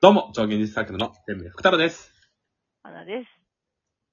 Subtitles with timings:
[0.00, 2.12] どうも、超現実サークルの天明福太郎です。
[2.84, 3.28] 花です。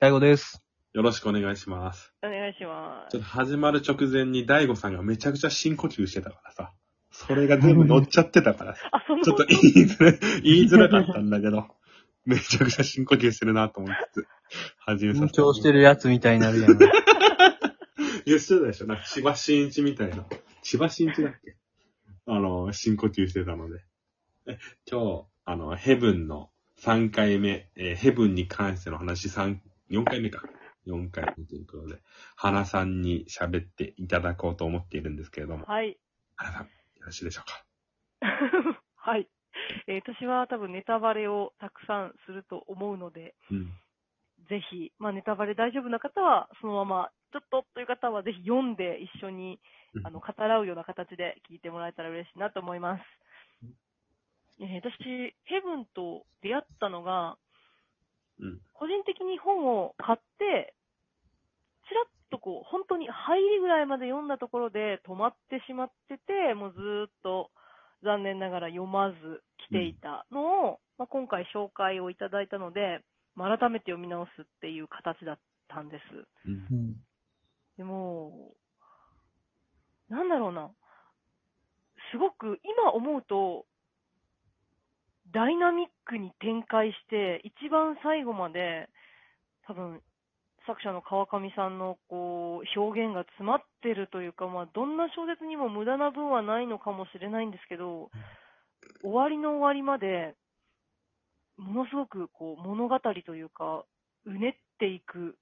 [0.00, 0.62] 大悟です。
[0.94, 2.14] よろしくお願いします。
[2.24, 6.72] お願いしまちょっと始まる直前に大悟さんがめちゃくちゃ深呼吸してたからさ。
[7.10, 8.80] それが全部乗っちゃってたからさ。
[8.80, 8.88] す。
[8.90, 11.68] あ、そのちょっと言いづらい、 言いづらかったんだけど、
[12.24, 14.26] めちゃくちゃ深呼吸してるなと思いつつ、
[14.78, 16.78] 始めさせ緊張してるやつみたいになるやん。
[18.24, 20.26] 言ってたでしょなんか千葉真一みたいな。
[20.62, 21.54] 千葉真一だっけ？
[22.24, 23.84] あの、深呼吸してたので。
[24.46, 24.58] え
[24.90, 26.50] 今日、あの、ヘブンの
[26.80, 29.58] 3回目、えーヘブンに関しての話3、
[29.90, 30.42] 4回目か。
[30.86, 32.00] 4回目ということで、
[32.36, 35.98] 花さんに喋っていただこうと思っているんですけれども、はい。
[36.36, 36.68] 花さん、よ
[37.06, 37.46] ろしいでしょう
[38.20, 38.82] か？
[38.96, 39.28] はい。
[39.86, 43.66] えー私は多分ネタバレをたくさんすると思うので、うん。
[44.48, 49.60] ぜひ、まあネタバレ大丈夫な方は、そのまま、ちょっとという方はぜひ読んで一緒に、
[50.04, 53.02] あの、語らうような形で聞いてもらえたら嬉しいなと思います。
[54.60, 57.36] えー私、ヘブンと出会ったのが、
[58.38, 58.60] うん。
[58.74, 60.74] 個人的に本を買って、
[61.88, 67.50] ちらっとこう、本当に入りぐらいまで読んだところで止まってしまってて、もうずーっと
[68.02, 73.00] 残念ながら読まず来ていたのを、まあ、今回紹介をいただいたので、
[73.34, 76.02] まあ改めて読み直すっていう形だったんです。
[76.46, 76.80] うんう。
[76.80, 76.96] ん。
[77.76, 78.54] でも、
[80.08, 80.70] なんだろうな。
[82.12, 83.66] すごく今思うと、
[85.36, 88.88] ダイナミックに展開して、一番最後まで、
[89.66, 90.00] 多分、
[90.66, 98.10] 作者の川上さんのこう表現が詰まってるというか、まあ、どんな小説にも無駄な分はないのかもしれないんですけど、
[99.02, 100.34] 終わりの終わりまで、
[101.58, 103.84] ものすごくこう物語というか、
[104.24, 105.36] うねっていく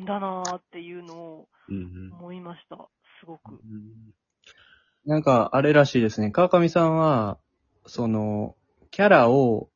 [0.00, 2.12] んだなーっていうのをうん。
[2.18, 2.76] 思いました。
[3.20, 3.52] すごく。
[3.52, 4.14] うん。
[5.04, 6.30] なんか、あれらしいですね。
[6.30, 7.38] 川上さんは、
[7.86, 8.56] その、
[8.98, 9.70] キャラを、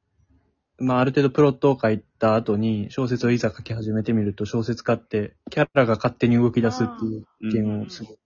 [0.79, 8.17] まあ、ある程度プロットを書いた後に、小説をいざ書き始めてみると、小説家って、キャラが勝手に動き出すっていう意見をすごい、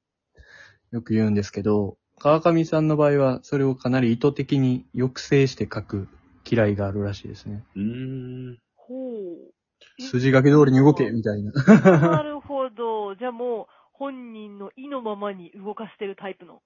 [0.93, 6.09] よく言うんですけど、川上さんの場合は、それをかなり意図的に抑制して書く
[6.51, 7.63] 嫌いがあるらしいですね。
[7.77, 8.59] うん。
[8.75, 9.53] ほう。
[10.01, 11.53] え筋書き通りに動け、みたいな。
[11.53, 13.15] なるほど。
[13.17, 16.63] じゃあもう、本人の意のままに動かしてるタイプの。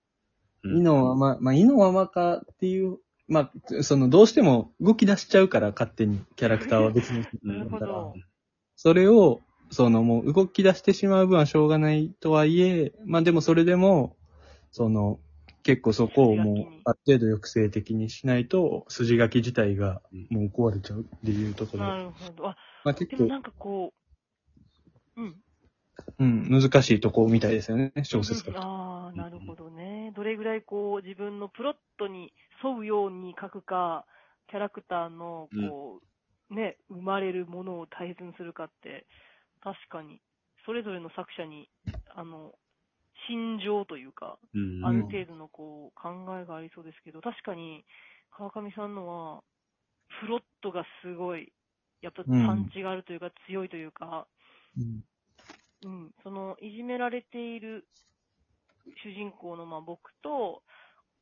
[0.63, 2.99] 意のまま、まあ、意のままかっていう、
[3.31, 7.25] まあ、その、どうしても動き出しちゃうから、勝手にキャラクターは別に。
[7.45, 8.15] なるほど。
[8.75, 14.17] それを、その、もう動き出してしまう分はしょうがないとはいえ、まあでもそれでも、
[14.73, 15.21] その、
[15.63, 21.89] 結構そこをもうある程度抑制的にしないと、筋書き自体がうんもう壊れちゃうっていうところで。
[21.89, 22.49] なるほど。
[22.49, 23.93] あ、まあ結構、でもなんかこ
[25.17, 25.37] う、うん。
[26.19, 28.61] うん、難しいとこみたいですよね、小説うん家。
[28.61, 30.13] ああ、なるほどね。
[30.15, 32.33] どれぐらいこう、自分のプロットに
[32.65, 34.07] 沿うように書くか、
[34.49, 36.01] キャラクターの、こ
[36.51, 39.07] う、ね、生まれるものを大切にするかって、
[39.63, 40.21] 確かに、
[40.67, 41.69] それぞれの作者に、
[42.15, 42.53] あの、
[43.29, 44.85] 心情というか、うん。
[44.85, 47.85] ある程度のこう考えがありそうですけど、確かに
[48.31, 49.43] 川上さんのは、
[50.21, 51.53] プロットがすごい、
[52.03, 54.27] やっぱパンチがあるというか、強いというか、
[54.79, 55.05] うん
[55.85, 57.87] うん、そのいじめられている
[59.03, 60.63] 主人公のまあ僕と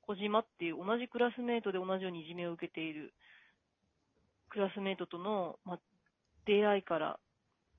[0.02, 3.12] 小島っていう同じクラスメートで同じようにいじめを受けている
[4.48, 5.78] クラスメートとの、まあ、
[6.46, 7.18] 出会いから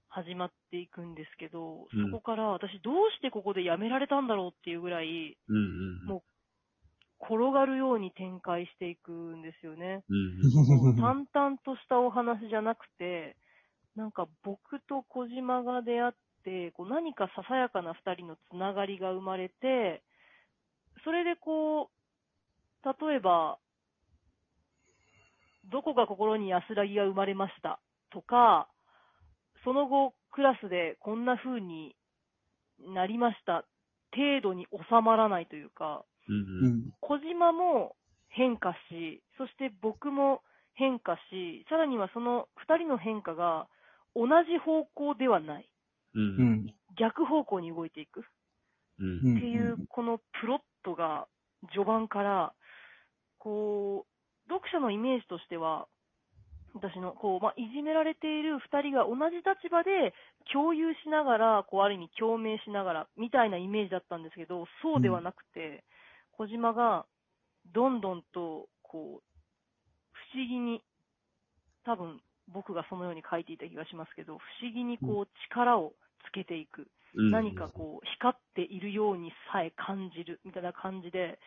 [0.10, 5.56] 始まっていくんですけど、うんそこから私どうしてここで辞められたんだろうっていうぐらい、うん。
[5.56, 5.60] う
[6.06, 6.06] ん。
[6.06, 6.24] も
[7.22, 10.04] 転がるように展開していくんですよね。
[10.10, 10.98] うん。
[10.98, 13.36] 淡々としたお話じゃなくて、
[13.96, 16.18] なんか僕と小島が出会って、
[16.76, 20.02] こう何かささやかな二人のつながりが生まれて、
[21.04, 23.60] それでこう、例えば、
[25.72, 27.80] どこが心に安らぎが生まれました？
[28.10, 28.68] とか、
[29.64, 31.96] その後クラスでこんな風に
[32.80, 33.66] なりました？
[34.16, 36.34] 程度に収まらないというか、う。
[36.34, 36.94] うんん。
[37.02, 37.96] 小島も
[38.30, 40.42] 変化し、そして僕も
[40.74, 43.68] 変化し、さらにはその二人の変化が
[44.16, 45.69] 同じ方向ではない。
[46.14, 46.20] う。
[46.20, 46.76] うんん。
[46.98, 48.24] 逆方向に動いていく
[49.00, 49.38] うん。
[49.38, 51.28] っていう、このプロットが
[51.74, 52.54] 序盤から、
[53.38, 55.88] こう、読者のイメージとしては、
[56.74, 60.14] 私の、こう、まあ、いじめられている二人が同じ立場で
[60.52, 65.84] 共有しながら、こう、ある意味共鳴しながら、みたいなイメージだったんですけど、そうではなくて、
[66.34, 67.06] 小島が、
[67.74, 69.24] どんどんと、こう、
[70.34, 70.84] 不思議に、
[71.86, 72.22] 多分、
[72.54, 75.94] 僕がそのように書いていた気がしますけど、不思議にこう、力を
[76.28, 76.82] つけていく。
[76.82, 76.90] うん
[77.32, 81.40] 何かこう、光っているようにさえ感じる、みたいな感じで、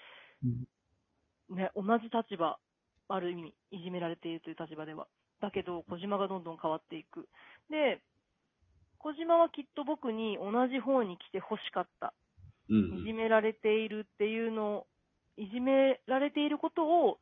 [0.44, 2.58] うんね、同じ立場、
[3.08, 5.06] ある意味、いじめられているという立場では。
[5.40, 7.28] だけど、小島がどんどん変わっていく。
[7.70, 8.00] で、
[8.98, 12.14] 小島はきっと僕に同じ方に来て欲しかった。
[12.68, 14.86] うんいじめられているっていうのを、
[15.36, 17.18] いじめられていることを、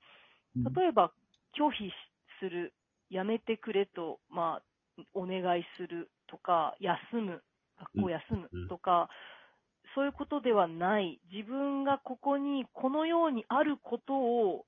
[0.55, 1.13] 例えば
[1.59, 1.91] 拒否
[2.39, 2.73] する、
[3.11, 7.43] やめてくれと、まあ、お願いするとか、休む、
[7.95, 8.23] 学校休
[8.53, 9.09] むとか、
[9.95, 11.21] そういうことではない。
[11.33, 14.65] 自分がここに、このようにあることを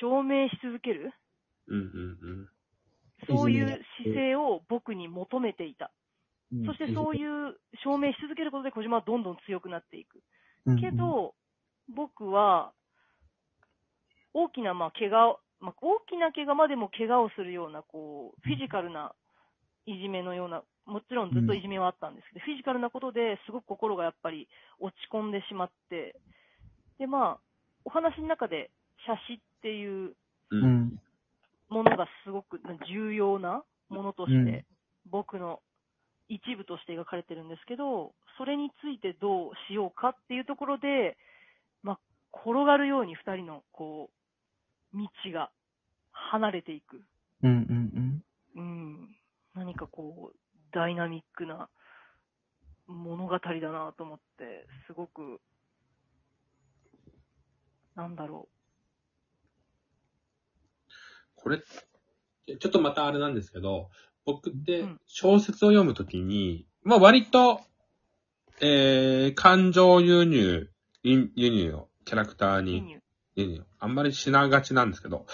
[0.00, 1.12] 証明し続ける。
[1.68, 2.48] うんうん
[3.26, 5.90] そういう姿勢を僕に求めていた。
[6.52, 10.20] うんそしてそういう証明し続けることで小島はどんどん強くなっていく。
[10.66, 11.34] うんけど、
[11.88, 12.72] 僕は、
[14.32, 19.12] 大きな、まあ、怪我、まあ、大きな怪我までも怪我をするような、こう、フィジカルな
[19.86, 24.48] いじめのような、もちろんずっといじめはあったんですけど、フィジカルなことですごく心がやっぱり
[24.80, 26.16] 落ち込んでしまって、
[26.98, 27.40] で、まあ、
[27.84, 28.70] お話の中で、
[29.06, 30.16] 写真っていう
[30.50, 30.62] うん。
[30.62, 30.74] ううん。
[30.84, 31.00] ん。
[31.68, 34.64] ものがすごく重要なものとして、うん
[35.10, 35.60] 僕の
[36.28, 41.16] 一部として描かれてるんですけど、それについてどうしようかっていうところで、
[41.82, 41.98] まあ、
[42.32, 44.23] 転がるように二人の、こう、
[44.94, 45.50] 道が
[46.12, 47.02] 離れていく。
[47.42, 48.22] うんうん
[48.56, 49.16] うん。
[49.54, 50.36] 何かこう、
[50.72, 51.68] ダイナミックな
[52.86, 53.40] 物語だ
[53.72, 55.40] なと思って、すごく、
[57.94, 58.48] なんだろ
[61.36, 63.90] これ、ちょっとまたあれなんですけど、
[64.24, 67.60] 僕ってうん小説を読むときに、まあ割と、
[68.60, 70.70] えー、感情輸入、
[71.02, 72.98] 輸輸入をキャラクターに
[73.36, 73.50] ニュー。
[73.50, 75.26] 輸入、あんまりしながちなんですけど、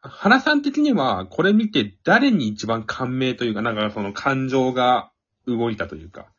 [0.00, 5.10] 原さん的にはこれ見て誰に一番感銘というか、なんかその感情が
[5.46, 6.32] 動いたというか、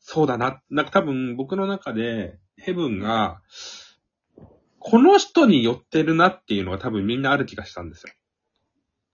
[0.00, 3.40] そうだな、なんか多分僕の中でヘブンが、
[4.78, 8.12] この人に寄ってるなっていうのが多分みんなある気がしたんですよ。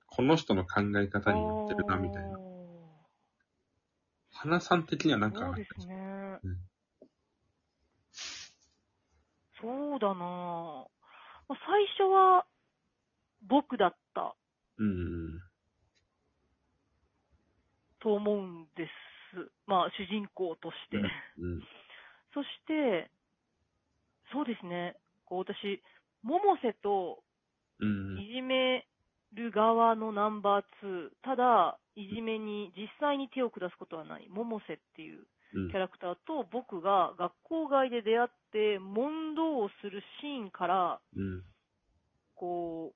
[0.07, 2.39] この人の考え方に寄ってるな、みたいな。
[4.31, 6.39] 花さん的にはなんかそう、ですね。
[6.43, 6.59] うん
[9.63, 10.87] そうだな
[11.67, 12.47] 最初は
[13.49, 14.35] 僕だった
[14.79, 15.41] うん、
[18.01, 18.87] と思うんで
[19.35, 19.51] す。
[19.67, 20.97] まあ主人公として。
[20.97, 21.61] うん、
[22.35, 23.11] そして、
[24.33, 24.97] そうですね。
[25.25, 25.83] こう私、
[26.25, 27.23] 百瀬と
[27.81, 28.87] うん、いじめ
[29.35, 41.43] る側のナンバー2、ただ、いじめに実際に手を下すことはない、百瀬っていううんキャラクターと僕が学校外で出会って問答をするシーンから、うん、
[42.35, 42.93] こ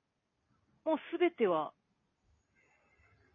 [0.84, 1.72] う、もうすべては、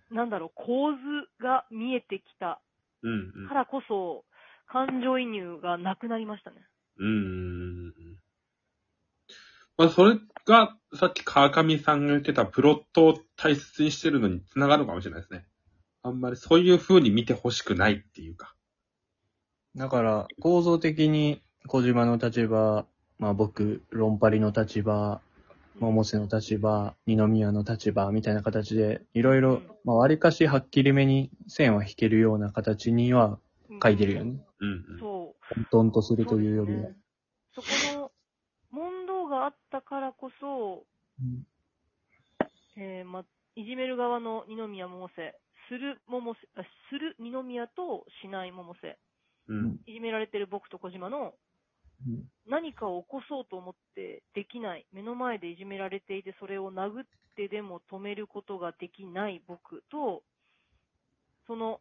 [0.10, 0.98] なんだろう、構図
[1.44, 2.62] が見えてきた
[3.04, 4.26] うん、うんからこそ、
[4.68, 6.58] 感情移入がなくなりましたね。
[6.98, 7.94] うーん。
[9.78, 15.46] まあ、それが、さっき川上さんが言ってたプロットを大切にしてるのに繋がるかもしれないですね。
[16.04, 18.56] あんまりそういう風に見てほしくないっていうか。
[19.76, 22.86] だから、構造的に小島の立場、
[23.20, 25.22] まあ僕、ロンパリの立場、
[25.80, 33.40] 百瀬の立場、二宮の立場みたいな形で、いろいろ、まあ割かしはっきりめに線は引けるような形には
[33.82, 34.40] 書いてるよね。
[34.60, 35.00] うん、うん。
[35.00, 35.70] そう。
[35.72, 36.90] 混沌とするというよりは。
[37.56, 37.68] そこ
[38.00, 38.12] の
[38.72, 40.84] 問答があったからこそ、
[41.20, 41.46] うん
[42.78, 43.26] えーま、
[43.56, 45.36] いじめる側の二宮百瀬、
[45.68, 48.98] する百瀬、あする二宮としない百瀬、
[49.48, 51.34] うん、いじめられてる僕と小島の
[52.08, 52.24] うん。
[52.48, 57.06] 何かを起こそうと思ってできない、目の前でいじめられていて、それを殴っ
[57.36, 60.24] てでも止めることができない僕と、
[61.48, 61.80] その、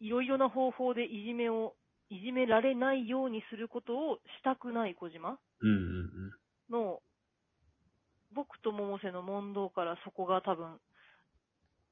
[0.00, 1.74] いろいろな方法でいじめを、
[2.10, 6.32] いじめられないようにすることをしたくない小島うん、うん。
[6.70, 7.00] の、
[8.34, 10.78] 僕と百瀬の問答からそこが多分、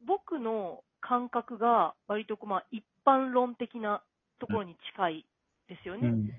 [0.07, 4.03] 僕の感覚が割とこう、まあ、一般論的な
[4.41, 5.27] ところに近い
[5.69, 6.09] ですよね。
[6.09, 6.31] うん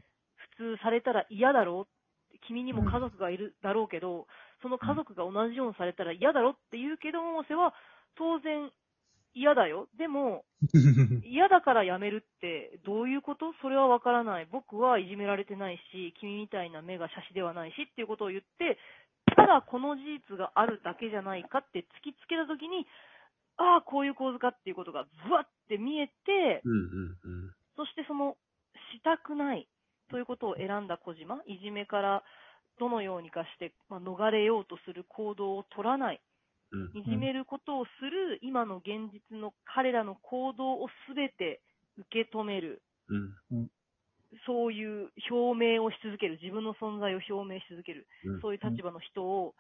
[0.58, 4.28] 普通されたら嫌だろう君にも家族がいるだろうけど、
[4.62, 7.74] その家族が同じようにされたら嫌だろって言うけど、百瀬は
[8.18, 8.70] 当然
[9.34, 9.88] 嫌だよ。
[9.98, 10.44] でも、
[11.26, 13.54] 嫌だから辞めるってどういうこと？
[13.62, 14.46] それはわからない。
[14.52, 18.78] 僕はいじめられてないし、君みたいな目が写真ではないしっていうことを言って、
[19.36, 22.86] ただこの事実があるだけじゃないかって突きつけたときに、
[23.58, 27.56] ああ、こういう構図かっていうことがブワって見えて、うん、うん、うん。
[27.76, 28.38] そしてその、
[28.94, 29.68] したくない
[30.10, 32.24] ということを選んだ小島、いじめから
[32.80, 36.22] どのようにかして、まあ、逃れようとする行動を取らない、
[36.72, 41.62] うん、いじめることをする今の現実の彼らの行動をすべて
[41.98, 43.70] 受け止める、うん、
[44.48, 48.42] そういう表明をし続ける、自分の存在を表明し続ける、うん。
[48.42, 49.54] そういう立場の人を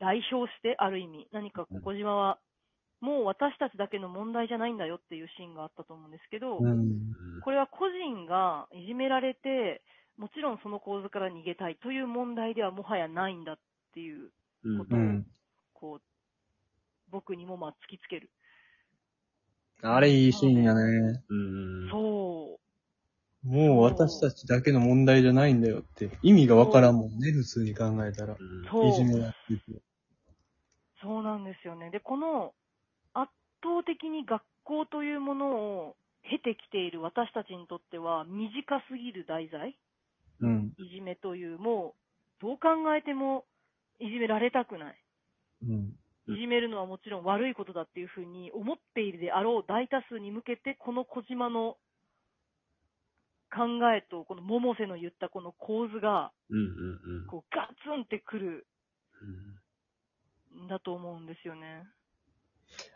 [0.00, 2.38] 代表して、ある意味、何か小島は、
[3.02, 7.12] もう私たちだけの問題じゃないんだよっていうシーンがあったと思うんですけど、うん。
[7.42, 9.82] これは個人がいじめられて、
[10.16, 13.56] もちろんその構図から逃げたいという問題ではもはやないんだっ
[13.92, 14.30] ていう
[14.64, 15.26] うんことを、うん。
[15.74, 16.02] こう、
[17.10, 18.30] 僕にもまあ突きつける。
[19.82, 21.24] あれいいシーンやね。
[21.28, 21.90] うん。
[21.90, 22.60] そ
[23.44, 23.48] う。
[23.48, 26.16] もう私たちだけの問題じゃないんだよって。
[26.22, 28.34] 意味がわからんもんね、普通に考えたら。
[28.34, 29.82] いじめられてて。
[31.02, 31.90] そうなんですよね。
[31.90, 32.54] で、この
[33.14, 33.30] 圧
[33.62, 39.76] 倒的に学校というものを経てきている私たちにとっては短すぎる題材、
[40.40, 40.72] うん。
[40.76, 41.94] いじめという、も
[42.40, 43.44] うどう考えても
[44.00, 45.04] いじめられたくない。
[45.62, 45.72] うん。
[45.72, 45.92] うん
[46.28, 51.78] いじめるのはもちろん悪いことだっていうふうに思っているであろう大多数に向けて、この小島の
[53.50, 56.32] 考えと、この百瀬の言ったこの構図が、
[57.28, 58.66] こうガツンってくる
[60.54, 61.84] うんんだと思うんですよね。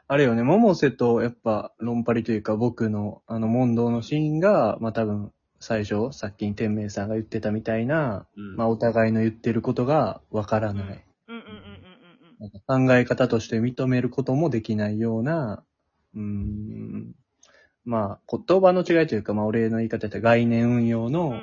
[0.08, 10.84] あれよね、百瀬とやっぱ論パリというか僕のあの問答のシーンが、まあ多分最初、さっきに天明さんが言ってたみたいな、うんまあお互いの言ってることがわからない。
[10.84, 12.06] うんうんうんうんうん
[12.38, 15.64] なんか考え方として認めることもできないような、
[16.14, 17.14] うーん、
[17.86, 21.06] まあ言葉の違いというか、まあ俺の言い方だったら概念運用うん。
[21.06, 21.40] うんうんの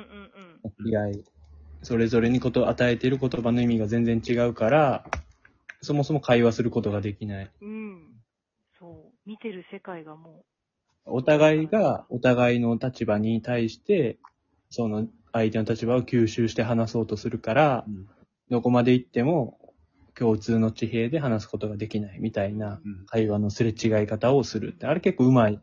[0.64, 1.10] うん。
[1.10, 1.24] 違い、
[1.82, 5.04] それぞれにことを与えている言葉の意味が全然違うから、
[5.82, 7.50] そもそも会話することができない。
[7.60, 8.13] うん。
[9.26, 10.44] 見てる世界がも
[11.06, 14.18] お互いがお互いの立場に対して、
[14.70, 18.08] その相手の立場を吸収して話そうとするからう、ん
[18.50, 19.58] どこまで行っても
[20.14, 25.60] 共通の地平で話すことができないみたいなうん会話のすれ違い方をするって、あれ結構うまい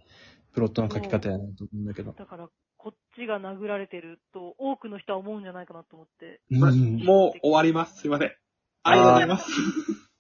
[0.54, 2.16] プロットの書き方やなと思うんだけどう、。
[2.18, 6.42] だから、こっちが殴られてると、多くの人は思うんじゃないかなと思って。
[6.50, 8.02] まうんもう終わります。
[8.02, 8.32] すいません。
[8.84, 10.11] ありがとうございます。